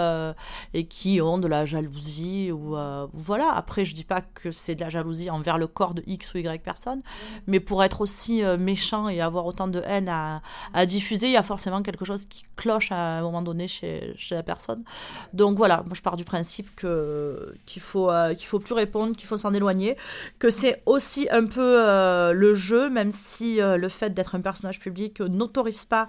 et 0.75 0.87
qui 0.87 1.21
ont 1.21 1.39
de 1.39 1.49
la 1.49 1.67
jalousie. 1.67 2.53
Ou, 2.53 2.77
voilà. 3.13 3.53
Après, 3.53 3.85
je 3.85 3.95
dis 3.95 4.05
pas 4.05 4.21
que 4.21 4.53
c'est 4.53 4.77
de 4.77 4.81
la 4.81 4.91
jalousie 4.91 5.31
envers 5.31 5.59
le 5.59 5.67
corps 5.67 5.95
de 5.95 6.05
X 6.07 6.35
ou 6.35 6.39
Y 6.39 6.63
personne, 6.63 7.03
mais 7.47 7.59
pour 7.59 7.83
être 7.83 8.03
aussi 8.03 8.28
euh, 8.31 8.57
méchant 8.57 9.09
et 9.09 9.21
avoir 9.21 9.47
autant 9.47 9.69
de 9.69 9.83
haine 9.85 10.09
à, 10.09 10.87
diffuser, 10.87 11.27
il 11.27 11.33
y 11.33 11.37
a 11.37 11.43
forcément 11.43 11.83
quelque 11.83 12.05
chose 12.05 12.27
qui 12.27 12.45
cloche 12.57 12.93
à 12.93 13.19
un 13.19 13.23
moment 13.23 13.43
donné 13.43 13.69
chez, 13.69 14.15
la 14.31 14.43
personne. 14.43 14.85
Donc 15.33 15.57
voilà, 15.57 15.85
je 15.93 16.01
pars 16.01 16.17
du 16.17 16.25
principe 16.25 16.69
qu'il 16.77 17.83
faut 17.83 18.11
euh, 18.11 18.35
faut 18.47 18.59
plus 18.59 18.75
répondre, 18.75 19.17
qu'il 19.17 19.27
faut 19.27 19.37
s'en 19.37 19.53
éloigner, 19.53 19.97
que 20.39 20.51
c'est 20.51 20.83
aussi 20.87 21.29
un 21.31 21.47
peu 21.47 21.61
euh, 21.61 22.33
le 22.33 22.55
jeu, 22.55 22.89
même 22.89 23.13
si 23.13 23.59
le 23.61 23.89
fait 23.89 24.11
d'être 24.11 24.35
un 24.35 24.41
personnage 24.41 24.79
public 24.79 25.21
n'autorise 25.21 25.85
pas 25.85 26.09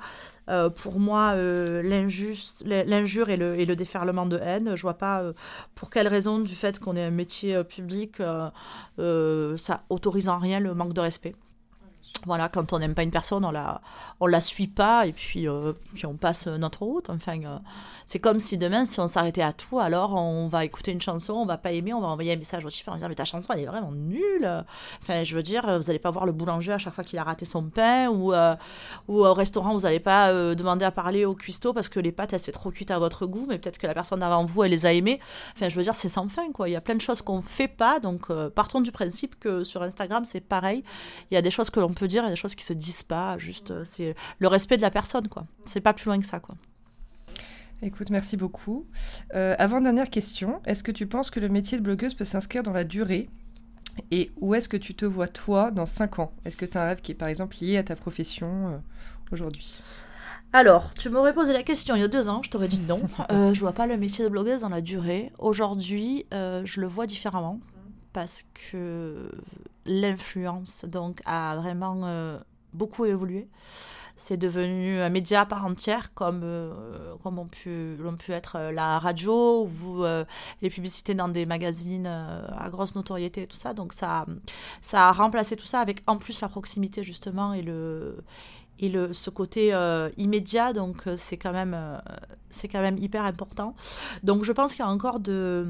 pour 0.75 0.99
moi 0.99 1.35
l'injure 1.35 3.29
et 3.29 3.37
le, 3.37 3.59
et 3.59 3.65
le 3.65 3.75
déferlement 3.75 4.25
de 4.25 4.37
haine. 4.37 4.75
Je 4.75 4.81
vois 4.81 4.97
pas 4.97 5.23
pour 5.75 5.89
quelle 5.89 6.07
raison 6.07 6.39
du 6.39 6.55
fait 6.55 6.79
qu'on 6.79 6.95
ait 6.95 7.03
un 7.03 7.11
métier 7.11 7.63
public, 7.63 8.17
ça 8.97 9.83
autorise 9.89 10.29
en 10.29 10.39
rien 10.39 10.59
le 10.59 10.73
manque 10.73 10.93
de 10.93 11.01
respect. 11.01 11.33
Voilà, 12.25 12.49
quand 12.49 12.73
on 12.73 12.79
n'aime 12.79 12.95
pas 12.95 13.03
une 13.03 13.11
personne, 13.11 13.45
on 13.45 13.51
la, 13.51 13.81
on 14.19 14.27
la 14.27 14.41
suit 14.41 14.67
pas 14.67 15.07
et 15.07 15.13
puis, 15.13 15.47
euh, 15.47 15.73
puis 15.93 16.05
on 16.05 16.15
passe 16.15 16.47
notre 16.47 16.83
route. 16.83 17.09
Enfin, 17.09 17.41
euh, 17.43 17.57
c'est 18.05 18.19
comme 18.19 18.39
si 18.39 18.57
demain, 18.57 18.85
si 18.85 18.99
on 18.99 19.07
s'arrêtait 19.07 19.41
à 19.41 19.53
tout, 19.53 19.79
alors 19.79 20.15
on 20.15 20.47
va 20.47 20.65
écouter 20.65 20.91
une 20.91 21.01
chanson, 21.01 21.33
on 21.33 21.45
va 21.45 21.57
pas 21.57 21.71
aimer, 21.71 21.93
on 21.93 22.01
va 22.01 22.07
envoyer 22.07 22.33
un 22.33 22.37
message 22.37 22.65
au 22.65 22.69
type 22.69 22.87
en 22.89 22.95
disant 22.95 23.07
mais 23.07 23.15
ta 23.15 23.25
chanson 23.25 23.53
elle 23.53 23.61
est 23.61 23.65
vraiment 23.65 23.91
nulle. 23.91 24.65
Enfin, 25.01 25.23
je 25.23 25.33
veux 25.35 25.43
dire, 25.43 25.79
vous 25.79 25.89
allez 25.89 25.99
pas 25.99 26.11
voir 26.11 26.25
le 26.25 26.33
boulanger 26.33 26.73
à 26.73 26.77
chaque 26.77 26.93
fois 26.93 27.03
qu'il 27.03 27.17
a 27.19 27.23
raté 27.23 27.45
son 27.45 27.63
pain 27.63 28.09
ou, 28.09 28.33
euh, 28.33 28.55
ou 29.07 29.25
au 29.25 29.33
restaurant 29.33 29.73
vous 29.73 29.81
n'allez 29.81 29.99
pas 29.99 30.33
demander 30.55 30.85
à 30.85 30.91
parler 30.91 31.25
au 31.25 31.35
cuistot 31.35 31.73
parce 31.73 31.87
que 31.87 31.99
les 31.99 32.11
pâtes 32.11 32.33
elles 32.33 32.39
c'est 32.39 32.51
trop 32.51 32.71
cuites 32.71 32.91
à 32.91 32.99
votre 32.99 33.25
goût, 33.25 33.45
mais 33.47 33.57
peut-être 33.57 33.77
que 33.77 33.87
la 33.87 33.93
personne 33.93 34.21
avant 34.23 34.43
vous 34.43 34.63
elle 34.63 34.71
les 34.71 34.85
a 34.85 34.91
aimées. 34.91 35.19
Enfin, 35.55 35.69
je 35.69 35.75
veux 35.75 35.83
dire, 35.83 35.95
c'est 35.95 36.09
sans 36.09 36.27
fin 36.27 36.51
quoi. 36.51 36.67
Il 36.67 36.73
y 36.73 36.75
a 36.75 36.81
plein 36.81 36.95
de 36.95 37.01
choses 37.01 37.21
qu'on 37.21 37.41
fait 37.41 37.69
pas, 37.69 37.99
donc 37.99 38.27
partons 38.49 38.81
du 38.81 38.91
principe 38.91 39.39
que 39.39 39.63
sur 39.63 39.81
Instagram 39.83 40.25
c'est 40.25 40.41
pareil. 40.41 40.83
Il 41.31 41.35
y 41.35 41.37
a 41.37 41.41
des 41.41 41.51
choses 41.51 41.69
que 41.69 41.79
l'on 41.79 41.93
peut 41.93 42.08
dire, 42.09 42.23
il 42.23 42.25
y 42.25 42.29
a 42.29 42.31
des 42.31 42.35
choses 42.35 42.55
qui 42.55 42.65
se 42.65 42.73
disent 42.73 43.03
pas. 43.03 43.37
Juste, 43.37 43.71
euh, 43.71 43.83
c'est 43.85 44.15
le 44.39 44.47
respect 44.47 44.77
de 44.77 44.81
la 44.81 44.91
personne, 44.91 45.27
quoi. 45.27 45.45
C'est 45.65 45.81
pas 45.81 45.93
plus 45.93 46.05
loin 46.05 46.19
que 46.19 46.25
ça, 46.25 46.39
quoi. 46.39 46.55
Écoute, 47.81 48.09
merci 48.09 48.35
beaucoup. 48.35 48.85
Euh, 49.33 49.55
avant 49.57 49.79
dernière 49.79 50.09
question, 50.09 50.61
est-ce 50.65 50.83
que 50.83 50.91
tu 50.91 51.07
penses 51.07 51.29
que 51.29 51.39
le 51.39 51.47
métier 51.47 51.77
de 51.77 51.83
blogueuse 51.83 52.13
peut 52.13 52.25
s'inscrire 52.25 52.61
dans 52.61 52.73
la 52.73 52.83
durée? 52.83 53.29
Et 54.11 54.31
où 54.41 54.53
est-ce 54.53 54.67
que 54.67 54.75
tu 54.75 54.95
te 54.95 55.05
vois 55.05 55.29
toi 55.29 55.71
dans 55.71 55.85
5 55.85 56.19
ans? 56.19 56.33
Est-ce 56.43 56.57
que 56.57 56.65
tu 56.65 56.77
as 56.77 56.83
un 56.83 56.87
rêve 56.87 57.01
qui 57.01 57.13
est 57.13 57.15
par 57.15 57.29
exemple 57.29 57.55
lié 57.61 57.77
à 57.77 57.83
ta 57.83 57.95
profession 57.95 58.67
euh, 58.67 58.77
aujourd'hui? 59.31 59.77
Alors, 60.51 60.93
tu 60.93 61.09
m'aurais 61.09 61.33
posé 61.33 61.53
la 61.53 61.63
question 61.63 61.95
il 61.95 62.01
y 62.01 62.03
a 62.03 62.09
deux 62.09 62.27
ans, 62.27 62.41
je 62.43 62.49
t'aurais 62.49 62.67
dit 62.67 62.81
non. 62.81 63.01
euh, 63.31 63.53
je 63.53 63.59
vois 63.61 63.71
pas 63.71 63.87
le 63.87 63.95
métier 63.95 64.25
de 64.25 64.29
blogueuse 64.29 64.61
dans 64.61 64.69
la 64.69 64.81
durée. 64.81 65.31
Aujourd'hui, 65.39 66.25
je 66.31 66.81
le 66.81 66.87
vois 66.87 67.07
différemment 67.07 67.61
parce 68.13 68.45
que 68.53 69.31
l'influence 69.85 70.85
donc 70.85 71.21
a 71.25 71.55
vraiment 71.57 72.01
euh, 72.03 72.39
beaucoup 72.73 73.05
évolué. 73.05 73.47
C'est 74.15 74.35
devenu 74.35 74.99
un 74.99 75.07
média 75.07 75.41
à 75.41 75.45
part 75.45 75.65
entière, 75.65 76.13
comme, 76.13 76.41
euh, 76.43 77.15
comme 77.23 77.39
on 77.39 77.45
pu, 77.45 77.97
pu 78.19 78.31
être 78.33 78.57
euh, 78.57 78.71
la 78.71 78.99
radio 78.99 79.65
ou 79.65 80.03
les 80.61 80.69
publicités 80.69 81.13
dans 81.13 81.29
des 81.29 81.45
magazines 81.45 82.07
à 82.07 82.69
grosse 82.69 82.95
notoriété 82.95 83.43
et 83.43 83.47
tout 83.47 83.57
ça. 83.57 83.73
Donc 83.73 83.93
ça, 83.93 84.25
ça 84.81 85.07
a 85.07 85.11
remplacé 85.13 85.55
tout 85.55 85.65
ça 85.65 85.79
avec 85.79 86.03
en 86.07 86.17
plus 86.17 86.41
la 86.41 86.49
proximité 86.49 87.03
justement 87.03 87.53
et 87.53 87.61
le, 87.61 88.17
et 88.79 88.89
le, 88.89 89.13
ce 89.13 89.29
côté 89.29 89.73
euh, 89.73 90.09
immédiat, 90.17 90.73
donc 90.73 91.05
euh, 91.05 91.15
c'est 91.17 91.37
quand 91.37 91.51
même 91.51 91.75
euh, 91.75 91.97
c'est 92.49 92.67
quand 92.67 92.79
même 92.79 92.97
hyper 92.97 93.25
important. 93.25 93.75
Donc 94.23 94.43
je 94.43 94.51
pense 94.51 94.71
qu'il 94.71 94.79
y 94.79 94.87
a 94.87 94.89
encore 94.89 95.19
de, 95.19 95.67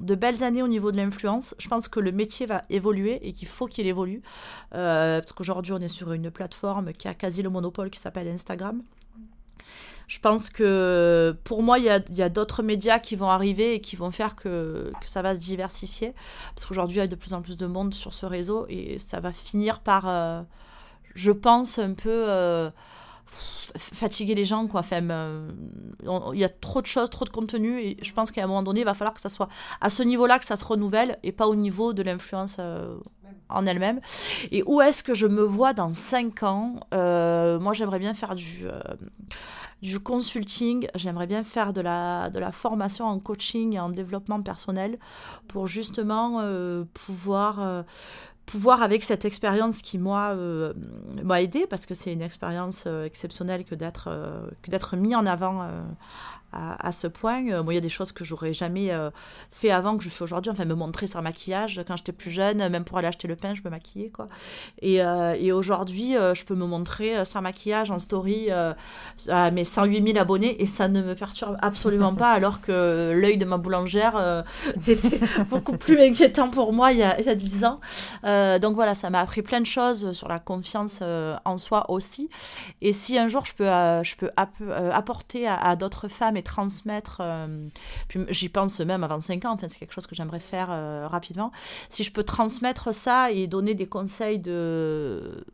de, 0.00 0.14
belles 0.14 0.44
années 0.44 0.62
au 0.62 0.68
niveau 0.68 0.92
de 0.92 0.96
l'influence. 0.96 1.54
Je 1.58 1.68
pense 1.68 1.88
que 1.88 1.98
le 1.98 2.12
métier 2.12 2.46
va 2.46 2.64
évoluer 2.70 3.26
et 3.26 3.32
qu'il 3.32 3.48
faut 3.48 3.66
qu'il 3.66 3.86
évolue 3.86 4.22
parce 4.70 5.32
qu'aujourd'hui 5.32 5.72
on 5.72 5.80
est 5.80 5.88
sur 5.88 6.12
une 6.12 6.30
plateforme 6.30 6.92
qui 6.92 7.08
a 7.08 7.14
quasi 7.14 7.42
le 7.42 7.50
monopole 7.50 7.90
qui 7.90 7.98
s'appelle 7.98 8.28
Instagram. 8.28 8.82
Je 10.06 10.18
pense 10.18 10.50
que 10.50 11.34
pour 11.44 11.62
moi, 11.62 11.78
il 11.78 11.86
y 11.86 11.88
a, 11.88 11.98
y 12.10 12.22
a 12.22 12.28
d'autres 12.28 12.62
médias 12.62 12.98
qui 12.98 13.16
vont 13.16 13.30
arriver 13.30 13.74
et 13.74 13.80
qui 13.80 13.96
vont 13.96 14.10
faire 14.10 14.36
que, 14.36 14.92
que 15.00 15.08
ça 15.08 15.22
va 15.22 15.34
se 15.34 15.40
diversifier. 15.40 16.12
Parce 16.54 16.66
qu'aujourd'hui, 16.66 16.98
il 16.98 17.00
y 17.00 17.04
a 17.04 17.06
de 17.06 17.16
plus 17.16 17.32
en 17.32 17.40
plus 17.40 17.56
de 17.56 17.66
monde 17.66 17.94
sur 17.94 18.12
ce 18.12 18.26
réseau 18.26 18.66
et 18.68 18.98
ça 18.98 19.20
va 19.20 19.32
finir 19.32 19.80
par 19.80 20.06
je 21.14 21.30
pense, 21.30 21.78
un 21.78 21.94
peu 21.94 22.10
euh, 22.10 22.70
fatiguer 23.76 24.34
les 24.34 24.44
gens. 24.44 24.66
Quoi. 24.66 24.80
Enfin, 24.80 25.00
il 26.02 26.38
y 26.38 26.44
a 26.44 26.48
trop 26.48 26.80
de 26.80 26.86
choses, 26.86 27.10
trop 27.10 27.24
de 27.24 27.30
contenu, 27.30 27.80
et 27.80 27.96
je 28.02 28.12
pense 28.12 28.30
qu'à 28.30 28.44
un 28.44 28.46
moment 28.46 28.62
donné, 28.62 28.80
il 28.80 28.86
va 28.86 28.94
falloir 28.94 29.14
que 29.14 29.20
ça 29.20 29.28
soit 29.28 29.48
à 29.80 29.90
ce 29.90 30.02
niveau-là 30.02 30.38
que 30.38 30.44
ça 30.44 30.56
se 30.56 30.64
renouvelle, 30.64 31.18
et 31.22 31.32
pas 31.32 31.46
au 31.46 31.56
niveau 31.56 31.92
de 31.92 32.02
l'influence 32.02 32.56
euh, 32.58 32.96
en 33.48 33.66
elle-même. 33.66 34.00
Et 34.50 34.62
où 34.66 34.80
est-ce 34.80 35.02
que 35.02 35.14
je 35.14 35.26
me 35.26 35.42
vois 35.42 35.72
dans 35.72 35.92
5 35.92 36.42
ans? 36.42 36.80
Euh, 36.92 37.58
Moi, 37.58 37.72
j'aimerais 37.72 37.98
bien 37.98 38.14
faire 38.14 38.34
du 38.34 38.66
du 39.82 40.00
consulting, 40.00 40.86
j'aimerais 40.94 41.26
bien 41.26 41.42
faire 41.42 41.74
de 41.74 41.82
la, 41.82 42.30
de 42.30 42.38
la 42.38 42.52
formation 42.52 43.04
en 43.04 43.18
coaching 43.18 43.74
et 43.74 43.80
en 43.80 43.90
développement 43.90 44.40
personnel 44.40 44.98
pour 45.46 45.68
justement 45.68 46.40
pouvoir 46.94 47.84
pouvoir 48.46 48.82
avec 48.82 49.02
cette 49.02 49.24
expérience 49.24 49.80
qui 49.80 49.98
moi 49.98 50.34
euh, 50.34 50.72
m'a 51.22 51.40
aidé 51.40 51.66
parce 51.66 51.86
que 51.86 51.94
c'est 51.94 52.12
une 52.12 52.22
expérience 52.22 52.84
euh, 52.86 53.04
exceptionnelle 53.04 53.64
que 53.64 53.74
d'être 53.74 54.08
euh, 54.08 54.46
que 54.62 54.70
d'être 54.70 54.96
mis 54.96 55.14
en 55.14 55.26
avant 55.26 55.66
à, 56.54 56.92
ce 56.92 57.06
point. 57.06 57.46
Euh, 57.48 57.62
il 57.68 57.74
y 57.74 57.78
a 57.78 57.80
des 57.80 57.88
choses 57.88 58.12
que 58.12 58.24
j'aurais 58.24 58.52
jamais 58.52 58.92
euh, 58.92 59.10
fait 59.50 59.70
avant 59.70 59.96
que 59.96 60.04
je 60.04 60.08
fais 60.08 60.22
aujourd'hui. 60.22 60.50
Enfin, 60.50 60.64
me 60.64 60.74
montrer 60.74 61.06
sans 61.06 61.22
maquillage. 61.22 61.80
Quand 61.86 61.96
j'étais 61.96 62.12
plus 62.12 62.30
jeune, 62.30 62.68
même 62.68 62.84
pour 62.84 62.98
aller 62.98 63.08
acheter 63.08 63.28
le 63.28 63.36
pain, 63.36 63.54
je 63.54 63.62
me 63.64 63.70
maquillais, 63.70 64.10
quoi. 64.10 64.28
Et, 64.80 65.02
euh, 65.02 65.34
aujourd'hui, 65.54 66.14
je 66.14 66.44
peux 66.44 66.54
me 66.54 66.66
montrer 66.66 67.24
sans 67.24 67.42
maquillage 67.42 67.90
en 67.90 67.98
story 67.98 68.50
à 68.50 69.50
mes 69.50 69.64
108 69.64 70.04
000 70.12 70.18
abonnés 70.18 70.60
et 70.60 70.66
ça 70.66 70.88
ne 70.88 71.02
me 71.02 71.14
perturbe 71.14 71.56
absolument 71.60 72.14
pas, 72.14 72.30
alors 72.30 72.60
que 72.60 73.12
l'œil 73.14 73.36
de 73.36 73.44
ma 73.44 73.56
boulangère 73.56 74.44
était 74.88 75.20
beaucoup 75.50 75.76
plus 75.76 76.00
inquiétant 76.00 76.50
pour 76.50 76.72
moi 76.72 76.92
il 76.92 76.98
y 76.98 77.02
a, 77.02 77.20
il 77.20 77.26
y 77.26 77.28
a 77.28 77.34
10 77.34 77.64
ans. 77.64 77.80
donc 78.60 78.74
voilà, 78.74 78.94
ça 78.94 79.10
m'a 79.10 79.20
appris 79.20 79.42
plein 79.42 79.60
de 79.60 79.66
choses 79.66 80.12
sur 80.12 80.28
la 80.28 80.38
confiance 80.38 81.02
en 81.02 81.58
soi 81.58 81.90
aussi. 81.90 82.28
Et 82.80 82.92
si 82.92 83.18
un 83.18 83.28
jour 83.28 83.44
je 83.44 83.54
peux, 83.54 83.64
je 83.64 84.16
peux 84.16 84.30
apporter 84.36 85.46
à, 85.46 85.56
à 85.56 85.76
d'autres 85.76 86.08
femmes 86.08 86.36
et 86.36 86.43
transmettre, 86.44 87.18
euh, 87.20 87.68
j'y 88.28 88.48
pense 88.48 88.80
même 88.80 89.02
à 89.02 89.08
25 89.08 89.44
ans, 89.44 89.52
enfin, 89.52 89.66
c'est 89.68 89.78
quelque 89.78 89.92
chose 89.92 90.06
que 90.06 90.14
j'aimerais 90.14 90.40
faire 90.40 90.68
euh, 90.70 91.08
rapidement. 91.08 91.50
Si 91.88 92.04
je 92.04 92.12
peux 92.12 92.22
transmettre 92.22 92.94
ça 92.94 93.30
et 93.32 93.46
donner 93.46 93.74
des 93.74 93.86
conseils 93.86 94.38
de, 94.38 95.44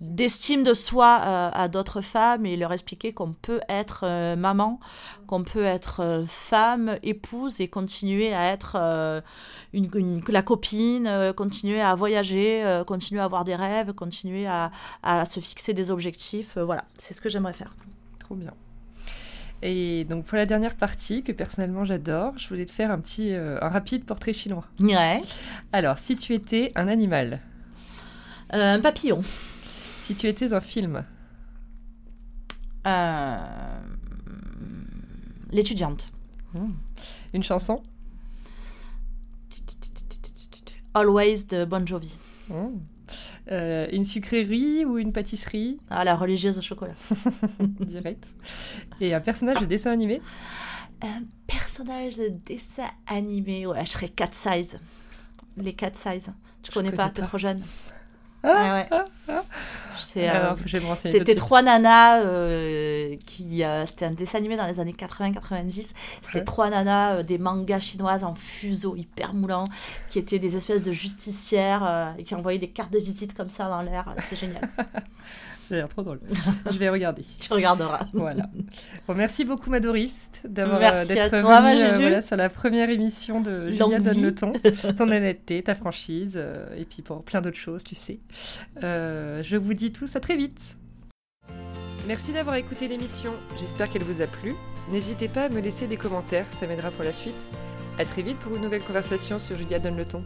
d'estime 0.00 0.62
de, 0.62 0.74
soi 0.74 1.20
euh, 1.24 1.50
à 1.52 1.68
d'autres 1.68 2.00
femmes 2.00 2.46
et 2.46 2.56
leur 2.56 2.72
expliquer 2.72 3.12
qu'on 3.12 3.32
peut 3.32 3.60
être 3.68 4.34
maman, 4.36 4.78
qu'on 5.26 5.42
peut 5.42 5.64
être 5.64 6.24
femme, 6.28 6.98
épouse 7.02 7.60
et 7.60 7.68
continuer 7.68 8.34
à 8.34 8.52
être 8.52 9.22
la 9.72 10.42
copine, 10.42 11.32
continuer 11.36 11.80
à 11.80 11.94
voyager, 11.94 12.82
continuer 12.86 13.20
à 13.20 13.24
avoir 13.24 13.44
des 13.44 13.56
rêves, 13.56 13.92
continuer 13.92 14.46
à 14.46 14.70
se 15.26 15.40
fixer 15.40 15.74
des 15.74 15.90
objectifs. 15.90 16.58
voilà, 16.58 16.84
c'est 16.98 17.14
ce 17.14 17.20
que 17.20 17.28
j'aimerais 17.28 17.54
faire. 17.54 17.74
Trop 18.18 18.34
bien. 18.34 18.52
Et 19.64 20.04
donc 20.04 20.24
pour 20.24 20.36
la 20.36 20.44
dernière 20.46 20.74
partie, 20.74 21.22
que 21.22 21.30
personnellement 21.30 21.84
j'adore, 21.84 22.36
je 22.36 22.48
voulais 22.48 22.66
te 22.66 22.72
faire 22.72 22.90
un 22.90 22.98
petit, 22.98 23.32
euh, 23.32 23.58
un 23.62 23.68
rapide 23.68 24.04
portrait 24.04 24.32
chinois. 24.32 24.64
Ouais. 24.80 25.20
Alors, 25.72 25.98
si 26.00 26.16
tu 26.16 26.34
étais 26.34 26.72
un 26.74 26.88
animal, 26.88 27.40
Euh, 28.54 28.74
un 28.74 28.80
papillon. 28.80 29.22
si 30.02 30.14
tu 30.16 30.26
étais 30.26 30.52
un 30.52 30.60
film, 30.60 31.04
Euh, 32.86 33.36
L'étudiante. 35.52 36.10
une 37.34 37.42
chanson, 37.44 37.82
Always 40.94 41.44
de 41.48 41.64
Bon 41.64 41.86
Jovi. 41.86 42.18
euh, 43.50 43.86
une 43.92 44.04
sucrerie 44.04 44.84
ou 44.84 44.98
une 44.98 45.12
pâtisserie, 45.12 45.78
Ah, 45.90 46.04
la 46.04 46.14
religieuse 46.16 46.58
au 46.58 46.62
chocolat. 46.62 46.92
direct, 47.80 48.26
et 49.02 49.14
un 49.14 49.20
personnage 49.20 49.58
de 49.58 49.66
dessin 49.66 49.90
animé. 49.90 50.22
Un 51.02 51.22
personnage 51.46 52.16
de 52.16 52.28
dessin 52.28 52.88
animé. 53.06 53.66
Ouais, 53.66 53.84
je 53.84 53.90
serais 53.90 54.08
Cat 54.08 54.30
Size. 54.32 54.78
Les 55.56 55.72
Cat 55.74 55.92
Size. 55.94 56.32
Tu 56.62 56.70
connais, 56.70 56.88
connais 56.88 56.96
pas, 56.96 57.08
pas. 57.08 57.10
t'es 57.10 57.22
trop 57.22 57.38
jeune. 57.38 57.60
Ah, 58.44 58.86
ouais, 58.90 58.98
ouais. 59.28 59.34
C'est, 60.12 60.28
euh, 60.28 60.54
tout 60.54 60.68
C'était 60.96 61.34
trois 61.34 61.62
nanas 61.62 62.20
euh, 62.22 63.16
qui. 63.24 63.64
euh, 63.64 63.86
c'était 63.86 64.04
un 64.04 64.10
dessin 64.10 64.38
animé 64.38 64.56
dans 64.56 64.66
les 64.66 64.78
années 64.80 64.92
80-90. 64.92 65.90
C'était 66.22 66.38
Ouais. 66.38 66.44
trois 66.44 66.70
nanas, 66.70 67.22
des 67.22 67.38
mangas 67.38 67.80
chinoises 67.80 68.24
en 68.24 68.34
fuseau 68.34 68.94
hyper 68.96 69.32
moulants, 69.34 69.64
qui 70.08 70.18
étaient 70.18 70.38
des 70.38 70.56
espèces 70.56 70.82
de 70.82 70.92
justicières 70.92 72.14
et 72.18 72.24
qui 72.24 72.34
envoyaient 72.34 72.58
des 72.58 72.68
cartes 72.68 72.92
de 72.92 72.98
visite 72.98 73.34
comme 73.34 73.48
ça 73.48 73.68
dans 73.68 73.80
l'air. 73.82 74.04
C'était 74.28 74.46
génial. 74.46 74.68
L'air 75.70 75.88
trop 75.88 76.02
drôle. 76.02 76.20
je 76.70 76.76
vais 76.78 76.90
regarder. 76.90 77.24
tu 77.40 77.52
regarderas. 77.52 78.06
Voilà. 78.12 78.46
Bon, 79.08 79.14
merci 79.14 79.44
beaucoup, 79.44 79.70
Madoriste, 79.70 80.42
d'avoir 80.46 80.78
Merci 80.80 81.14
d'être 81.14 81.34
venue, 81.36 81.82
euh, 81.82 81.98
voilà, 81.98 82.20
sur 82.22 82.36
la 82.36 82.50
première 82.50 82.90
émission 82.90 83.40
de 83.40 83.70
Julia 83.70 83.98
donne 84.00 84.12
vie. 84.14 84.20
le 84.20 84.34
ton, 84.34 84.52
ton 84.96 85.10
honnêteté, 85.10 85.62
ta 85.62 85.74
franchise, 85.74 86.34
euh, 86.36 86.66
et 86.76 86.84
puis 86.84 87.00
pour 87.00 87.22
plein 87.22 87.40
d'autres 87.40 87.56
choses, 87.56 87.84
tu 87.84 87.94
sais. 87.94 88.18
Euh, 88.82 89.42
je 89.42 89.56
vous 89.56 89.72
dis 89.72 89.92
à 90.14 90.20
très 90.20 90.36
vite. 90.36 90.76
Merci 92.06 92.32
d'avoir 92.32 92.56
écouté 92.56 92.88
l'émission. 92.88 93.32
J'espère 93.56 93.88
qu'elle 93.88 94.02
vous 94.02 94.20
a 94.20 94.26
plu. 94.26 94.54
N'hésitez 94.90 95.28
pas 95.28 95.44
à 95.44 95.48
me 95.48 95.60
laisser 95.60 95.86
des 95.86 95.96
commentaires, 95.96 96.46
ça 96.50 96.66
m'aidera 96.66 96.90
pour 96.90 97.04
la 97.04 97.12
suite. 97.12 97.50
À 97.98 98.04
très 98.04 98.22
vite 98.22 98.38
pour 98.40 98.56
une 98.56 98.62
nouvelle 98.62 98.82
conversation 98.82 99.38
sur 99.38 99.56
Julia 99.56 99.78
donne 99.78 99.96
le 99.96 100.04
ton. 100.04 100.24